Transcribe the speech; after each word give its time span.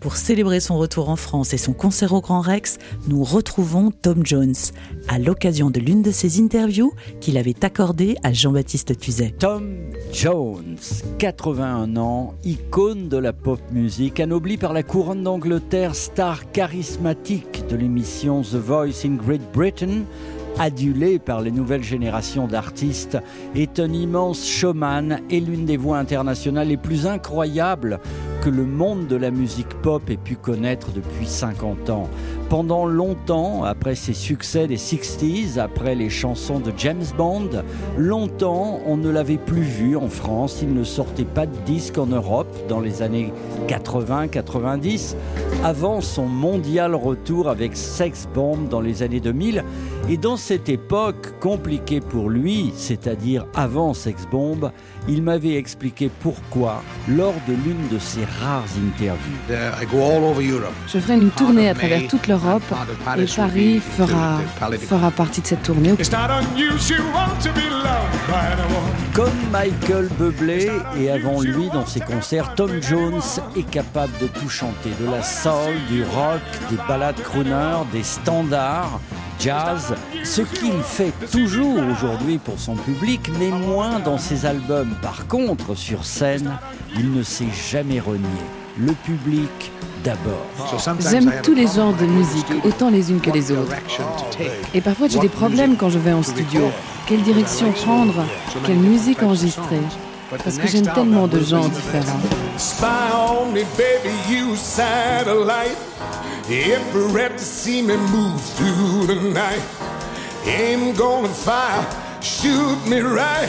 pour 0.00 0.16
célébrer 0.16 0.60
son 0.60 0.78
retour 0.78 1.08
en 1.08 1.16
France 1.16 1.54
et 1.54 1.58
son 1.58 1.72
concert 1.72 2.12
au 2.12 2.20
Grand 2.20 2.40
Rex, 2.40 2.78
nous 3.08 3.24
retrouvons 3.24 3.90
Tom 3.90 4.24
Jones 4.24 4.54
à 5.08 5.18
l'occasion 5.18 5.70
de 5.70 5.80
l'une 5.80 6.02
de 6.02 6.10
ses 6.10 6.40
interviews 6.40 6.92
qu'il 7.20 7.38
avait 7.38 7.64
accordée 7.64 8.16
à 8.22 8.32
Jean-Baptiste 8.32 8.98
Tuzet. 8.98 9.34
Tom 9.38 9.76
Jones, 10.12 10.76
81 11.18 11.96
ans, 11.96 12.34
icône 12.44 13.08
de 13.08 13.16
la 13.16 13.32
pop 13.32 13.60
music, 13.72 14.20
anobli 14.20 14.56
par 14.56 14.72
la 14.72 14.82
couronne 14.82 15.22
d'Angleterre, 15.22 15.94
star 15.94 16.50
charismatique 16.52 17.64
de 17.68 17.76
l'émission 17.76 18.42
The 18.42 18.54
Voice 18.56 19.04
in 19.04 19.14
Great 19.14 19.42
Britain, 19.52 20.04
adulé 20.58 21.18
par 21.18 21.40
les 21.40 21.50
nouvelles 21.50 21.84
générations 21.84 22.46
d'artistes, 22.46 23.18
est 23.54 23.78
un 23.80 23.92
immense 23.92 24.46
showman 24.46 25.20
et 25.30 25.40
l'une 25.40 25.64
des 25.64 25.76
voix 25.76 25.98
internationales 25.98 26.68
les 26.68 26.76
plus 26.76 27.06
incroyables 27.06 28.00
que 28.46 28.50
le 28.50 28.64
monde 28.64 29.08
de 29.08 29.16
la 29.16 29.32
musique 29.32 29.74
pop 29.82 30.08
ait 30.08 30.16
pu 30.16 30.36
connaître 30.36 30.92
depuis 30.92 31.26
50 31.26 31.90
ans. 31.90 32.08
Pendant 32.48 32.86
longtemps, 32.86 33.64
après 33.64 33.96
ses 33.96 34.12
succès 34.12 34.68
des 34.68 34.76
60s, 34.76 35.58
après 35.58 35.96
les 35.96 36.08
chansons 36.08 36.60
de 36.60 36.72
James 36.76 37.02
Bond, 37.18 37.50
longtemps 37.98 38.78
on 38.86 38.96
ne 38.96 39.10
l'avait 39.10 39.36
plus 39.36 39.62
vu 39.62 39.96
en 39.96 40.08
France. 40.08 40.60
Il 40.62 40.72
ne 40.72 40.84
sortait 40.84 41.24
pas 41.24 41.46
de 41.46 41.56
disque 41.66 41.98
en 41.98 42.06
Europe 42.06 42.46
dans 42.68 42.78
les 42.78 43.02
années 43.02 43.32
80-90, 43.66 45.16
avant 45.64 46.00
son 46.00 46.26
mondial 46.26 46.94
retour 46.94 47.48
avec 47.48 47.76
Sex 47.76 48.28
Bomb 48.32 48.68
dans 48.68 48.80
les 48.80 49.02
années 49.02 49.18
2000. 49.18 49.64
Et 50.08 50.16
dans 50.16 50.36
cette 50.36 50.68
époque 50.68 51.40
compliquée 51.40 51.98
pour 51.98 52.30
lui, 52.30 52.70
c'est-à-dire 52.76 53.44
avant 53.56 53.92
Sex 53.92 54.24
Bomb, 54.30 54.70
il 55.08 55.20
m'avait 55.20 55.56
expliqué 55.56 56.12
pourquoi 56.20 56.80
lors 57.08 57.34
de 57.48 57.54
l'une 57.54 57.88
de 57.90 57.98
ses 57.98 58.24
rares 58.40 58.62
interviews. 58.88 59.16
Je 60.86 60.98
ferai 61.00 61.14
une 61.14 61.30
tournée 61.30 61.68
à 61.68 61.74
travers 61.74 62.06
toute 62.06 62.28
l'Europe 62.28 62.35
et 63.18 63.26
Paris 63.26 63.80
fera, 63.80 64.38
fera 64.88 65.10
partie 65.10 65.40
de 65.40 65.46
cette 65.46 65.62
tournée. 65.62 65.94
Comme 69.14 69.32
Michael 69.50 70.08
Bublé 70.18 70.70
et 70.98 71.10
avant 71.10 71.40
lui 71.40 71.70
dans 71.72 71.86
ses 71.86 72.00
concerts, 72.00 72.54
Tom 72.54 72.70
Jones 72.82 73.22
est 73.56 73.68
capable 73.70 74.12
de 74.20 74.26
tout 74.26 74.48
chanter, 74.48 74.90
de 75.00 75.10
la 75.10 75.22
soul, 75.22 75.74
du 75.88 76.02
rock, 76.02 76.40
des 76.70 76.76
ballades 76.86 77.20
crooner, 77.22 77.78
des 77.92 78.02
standards, 78.02 79.00
jazz, 79.40 79.94
ce 80.24 80.42
qu'il 80.42 80.80
fait 80.82 81.12
toujours 81.30 81.78
aujourd'hui 81.90 82.38
pour 82.38 82.58
son 82.58 82.74
public, 82.74 83.30
mais 83.38 83.48
moins 83.48 84.00
dans 84.00 84.18
ses 84.18 84.44
albums. 84.44 84.94
Par 85.00 85.26
contre, 85.26 85.74
sur 85.74 86.04
scène, 86.04 86.58
il 86.94 87.12
ne 87.12 87.22
s'est 87.22 87.52
jamais 87.70 88.00
renié. 88.00 88.28
Le 88.78 88.92
public 88.92 89.72
d'abord. 90.04 90.46
J'aime 91.10 91.32
tous 91.42 91.54
les 91.54 91.66
genres 91.66 91.94
de 91.94 92.04
musique, 92.04 92.46
autant 92.64 92.90
les 92.90 93.10
unes 93.10 93.20
que 93.20 93.30
les 93.30 93.50
autres. 93.50 93.74
Et 94.74 94.80
parfois 94.80 95.08
j'ai 95.08 95.18
des 95.18 95.30
problèmes 95.30 95.76
quand 95.76 95.88
je 95.88 95.98
vais 95.98 96.12
en 96.12 96.22
studio. 96.22 96.60
Quelle 97.06 97.22
direction 97.22 97.72
prendre? 97.72 98.24
Quelle 98.66 98.76
musique 98.76 99.22
enregistrer? 99.22 99.80
Parce 100.30 100.58
que 100.58 100.66
j'aime 100.66 100.86
tellement 100.92 101.26
de 101.26 101.40
gens 101.40 101.68
différents. 101.68 102.20
Spy 102.58 102.84
on 103.14 103.52
me, 103.52 103.62
baby, 103.76 104.14
you 104.28 104.54
satellite. 104.56 105.76
To 106.48 107.38
see 107.38 107.82
me 107.82 107.96
move 107.96 108.40
through 108.56 109.06
the 109.06 109.20
night. 109.32 109.62
Aim 110.46 110.92
gonna 110.94 111.28
fire, 111.28 111.84
shoot 112.20 112.86
me 112.86 113.00
right. 113.00 113.48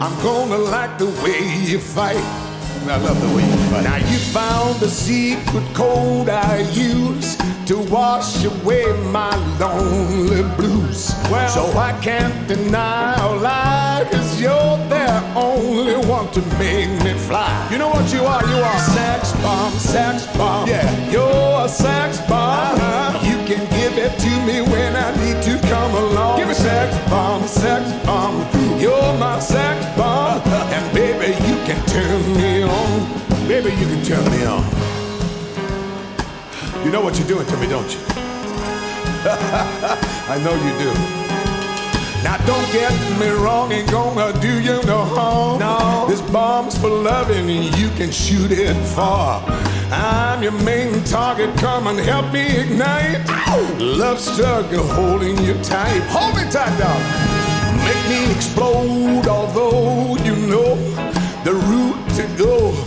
I'm 0.00 0.12
gonna 0.22 0.58
like 0.58 0.98
the 0.98 1.06
way 1.22 1.40
you 1.64 1.78
fight. 1.78 2.45
I 2.88 2.98
love 2.98 3.20
the 3.20 3.36
way 3.36 3.44
you 3.44 3.56
fight. 3.70 3.84
Now 3.84 3.96
you 3.96 4.18
found 4.18 4.80
the 4.80 4.88
secret 4.88 5.74
code 5.74 6.28
I 6.28 6.60
use 6.70 7.36
to 7.66 7.78
wash 7.90 8.44
away 8.44 8.84
my 9.10 9.34
lonely 9.58 10.42
blues. 10.56 11.12
Well, 11.30 11.48
so 11.48 11.78
I 11.78 11.98
can't 12.00 12.46
deny 12.46 13.16
lie, 13.40 14.06
cause 14.10 14.40
you're 14.40 14.78
the 14.88 15.08
only 15.34 15.96
one 16.06 16.30
to 16.32 16.40
make 16.58 16.90
me 17.02 17.12
fly. 17.14 17.68
You 17.70 17.78
know 17.78 17.88
what 17.88 18.12
you 18.12 18.20
are? 18.20 18.44
You 18.46 18.62
are 18.62 18.78
sex 18.78 19.32
bomb, 19.42 19.72
sex 19.72 20.26
bomb. 20.36 20.68
Yeah, 20.68 21.10
you're 21.10 21.64
a 21.64 21.68
sex 21.68 22.20
bomb. 22.28 22.76
Uh-huh. 22.76 23.26
You 23.28 23.36
can 23.46 23.62
give 23.78 23.98
it 23.98 24.18
to 24.18 24.32
me 24.46 24.60
when 24.62 24.94
I 24.94 25.10
need 25.22 25.42
to 25.42 25.58
come 25.68 25.92
along. 25.94 26.38
Give 26.38 26.48
me 26.48 26.54
sex 26.54 26.96
bomb, 27.10 27.46
sex 27.46 27.82
bomb. 28.06 28.25
You 33.78 33.86
can 33.86 34.02
turn 34.04 34.24
me 34.30 34.44
on. 34.44 34.64
You 36.84 36.90
know 36.90 37.00
what 37.00 37.18
you're 37.18 37.28
doing 37.28 37.46
to 37.46 37.56
me, 37.58 37.66
don't 37.66 37.92
you? 37.92 38.00
I 39.28 40.40
know 40.42 40.54
you 40.54 40.72
do. 40.78 40.92
Now 42.22 42.38
don't 42.46 42.72
get 42.72 42.92
me 43.20 43.28
wrong, 43.28 43.72
ain't 43.72 43.90
gonna 43.90 44.32
do 44.40 44.60
you 44.60 44.82
no 44.84 45.04
harm. 45.04 45.60
No. 45.60 46.06
This 46.08 46.20
bomb's 46.30 46.78
for 46.78 46.88
loving 46.88 47.50
and 47.50 47.76
you 47.78 47.88
can 47.90 48.10
shoot 48.10 48.50
it 48.50 48.74
far. 48.94 49.42
I'm 49.90 50.42
your 50.42 50.52
main 50.52 51.04
target, 51.04 51.56
come 51.58 51.86
and 51.86 51.98
help 51.98 52.32
me 52.32 52.46
ignite. 52.46 53.28
Love 53.78 54.18
struggle 54.18 54.86
holding 54.86 55.36
you 55.44 55.54
tight. 55.62 56.02
Hold 56.08 56.36
me 56.36 56.50
tight, 56.50 56.76
dog. 56.78 57.00
Make 57.84 58.08
me 58.08 58.32
explode, 58.34 59.26
although 59.28 60.16
you 60.24 60.34
know 60.34 60.76
the 61.44 61.54
route 61.54 62.08
to 62.16 62.26
go 62.36 62.85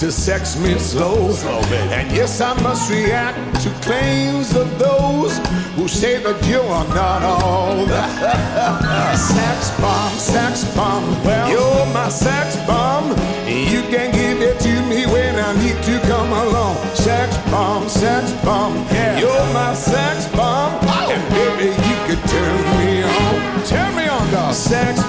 to 0.00 0.10
sex 0.10 0.56
me 0.56 0.78
slow. 0.78 1.30
slow 1.30 1.60
And 1.92 2.10
yes, 2.10 2.40
I 2.40 2.54
must 2.62 2.90
react 2.90 3.36
to 3.60 3.68
claims 3.84 4.56
of 4.56 4.78
those 4.78 5.36
who 5.76 5.88
say 5.88 6.16
that 6.22 6.40
you 6.46 6.60
are 6.60 6.88
not 6.88 7.22
all 7.22 7.84
that. 7.92 9.14
sex 9.18 9.70
bomb, 9.78 10.12
sex 10.18 10.64
bomb. 10.74 11.04
Well, 11.22 11.50
you're 11.50 11.86
my 11.92 12.08
sex 12.08 12.56
bomb. 12.66 13.10
You 13.46 13.82
can 13.92 14.10
give 14.12 14.40
it 14.40 14.58
to 14.60 14.72
me 14.88 15.04
when 15.04 15.36
I 15.38 15.52
need 15.60 15.76
to 15.84 16.00
come 16.08 16.32
along. 16.32 16.76
Sex 16.94 17.36
bomb, 17.50 17.86
sex 17.86 18.32
bomb. 18.42 18.72
yeah. 18.96 19.18
You're 19.20 19.52
my 19.52 19.74
sex 19.74 20.28
bomb. 20.28 20.80
And 21.12 21.22
baby, 21.28 21.76
you 21.76 21.96
could 22.08 22.22
turn 22.24 22.60
me 22.80 23.02
on. 23.02 23.64
Turn 23.66 23.94
me 23.96 24.08
on, 24.08 24.30
dog. 24.32 24.54
Sex 24.54 24.99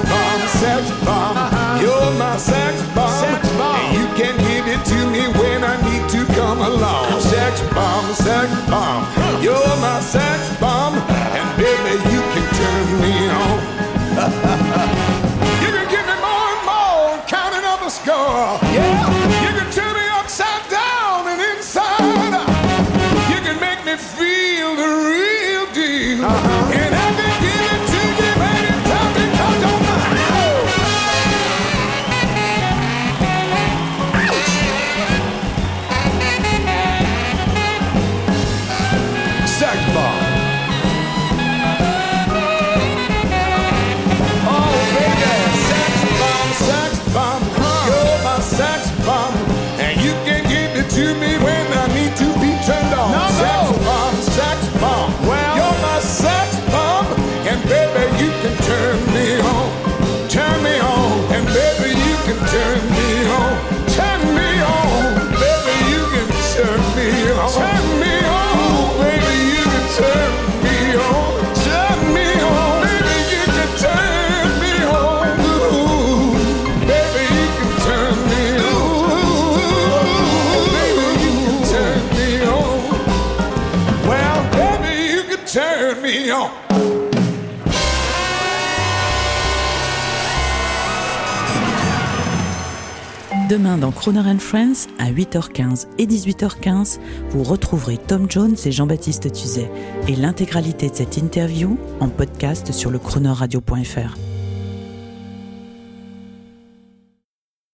Demain 93.51 93.77
dans 93.77 93.91
Croner 93.91 94.21
and 94.21 94.39
Friends, 94.39 94.87
à 94.97 95.11
8h15 95.11 95.87
et 95.97 96.05
18h15, 96.05 96.99
vous 97.31 97.43
retrouverez 97.43 97.97
Tom 97.97 98.31
Jones 98.31 98.55
et 98.63 98.71
Jean-Baptiste 98.71 99.29
Tuzet 99.33 99.69
et 100.07 100.15
l'intégralité 100.15 100.89
de 100.89 100.95
cette 100.95 101.17
interview 101.17 101.77
en 101.99 102.07
podcast 102.07 102.71
sur 102.71 102.91
le 102.91 102.97
chronoradio.fr. 102.97 104.30